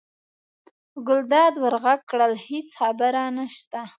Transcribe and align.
ګلداد 1.07 1.53
ور 1.63 1.75
غږ 1.83 1.99
کړل: 2.09 2.33
هېڅ 2.47 2.69
خبره 2.79 3.23
نشته. 3.37 3.81